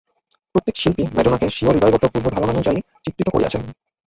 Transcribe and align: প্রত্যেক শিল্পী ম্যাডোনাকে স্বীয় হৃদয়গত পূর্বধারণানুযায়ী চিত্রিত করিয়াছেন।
প্রত্যেক 0.55 0.75
শিল্পী 0.77 1.03
ম্যাডোনাকে 1.07 1.47
স্বীয় 1.49 1.71
হৃদয়গত 1.71 2.03
পূর্বধারণানুযায়ী 2.13 2.79
চিত্রিত 3.03 3.27
করিয়াছেন। 3.31 3.61